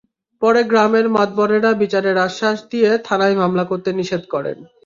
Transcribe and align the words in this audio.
পরে 0.41 0.61
গ্রামের 0.63 1.05
মাতবরেরা 1.09 1.71
বিচারের 1.73 2.17
আশ্বাস 2.17 2.57
দিয়ে 2.71 2.89
থানায় 3.07 3.35
মামলা 3.35 3.63
করতে 3.65 3.89
নিষেধ 3.99 4.23
করেন। 4.33 4.57